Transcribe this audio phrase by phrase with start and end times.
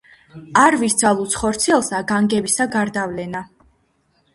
[0.61, 3.49] არვის ძალუც ხორციელსა განგებისა გარდავლენა